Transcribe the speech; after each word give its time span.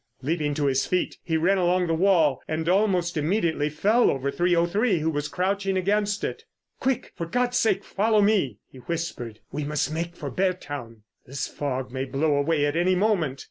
Leaping 0.23 0.55
to 0.55 0.65
his 0.65 0.87
feet 0.87 1.19
he 1.23 1.37
ran 1.37 1.59
along 1.59 1.85
the 1.85 1.93
wall, 1.93 2.41
and 2.47 2.67
almost 2.67 3.17
immediately 3.17 3.69
fell 3.69 4.09
over 4.09 4.31
303, 4.31 4.97
who 4.97 5.11
was 5.11 5.27
crouching 5.27 5.77
against 5.77 6.23
it. 6.23 6.43
"Quick, 6.79 7.11
for 7.15 7.27
God's 7.27 7.59
sake 7.59 7.83
follow 7.83 8.19
me!" 8.19 8.57
he 8.67 8.79
whispered. 8.79 9.41
"We 9.51 9.63
must 9.63 9.93
make 9.93 10.15
for 10.15 10.31
Beardown. 10.31 11.03
This 11.27 11.47
fog 11.47 11.91
may 11.91 12.05
blow 12.05 12.33
away 12.35 12.65
at 12.65 12.75
any 12.75 12.95
moment." 12.95 13.39